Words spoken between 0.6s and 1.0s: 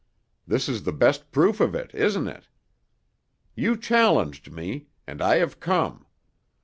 is the